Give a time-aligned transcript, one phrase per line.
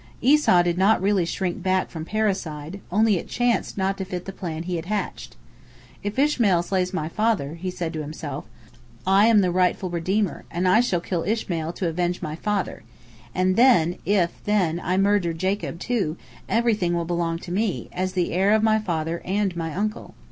[0.23, 4.31] Esau did not really shrink back from parricide, only it chanced not to fit the
[4.33, 5.35] plan he had hatched.
[6.01, 8.45] "If Ishmael slays my father," he said to himself,
[9.05, 12.81] "I am the rightful redeemer, and I shall kill Ishmael to avenge my father,
[13.35, 13.53] and
[14.03, 16.17] if, then, I murder Jacob, too,
[16.49, 20.15] everything will belong to me, as the heir of my father and my uncle."